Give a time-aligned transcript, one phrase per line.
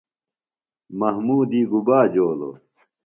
[0.99, 2.55] محمودی گُبا جولوۡ؟